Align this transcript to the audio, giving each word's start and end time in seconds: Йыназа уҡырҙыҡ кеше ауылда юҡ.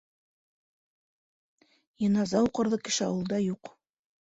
Йыназа 2.05 2.41
уҡырҙыҡ 2.49 2.85
кеше 2.91 3.07
ауылда 3.11 3.45
юҡ. 3.47 3.75